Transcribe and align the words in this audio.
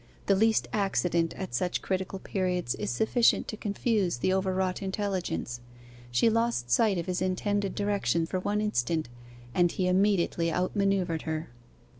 The 0.25 0.33
least 0.33 0.67
accident 0.73 1.35
at 1.35 1.53
such 1.53 1.83
critical 1.83 2.17
periods 2.17 2.73
is 2.73 2.89
sufficient 2.89 3.47
to 3.49 3.55
confuse 3.55 4.17
the 4.17 4.33
overwrought 4.33 4.81
intelligence. 4.81 5.61
She 6.09 6.27
lost 6.27 6.71
sight 6.71 6.97
of 6.97 7.05
his 7.05 7.21
intended 7.21 7.75
direction 7.75 8.25
for 8.25 8.39
one 8.39 8.61
instant, 8.61 9.09
and 9.53 9.71
he 9.71 9.87
immediately 9.87 10.49
outmanoeuvred 10.51 11.21
her. 11.25 11.51